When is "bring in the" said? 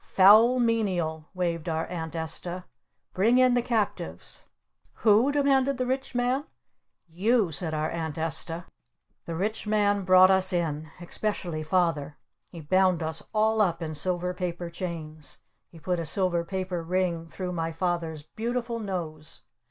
3.13-3.61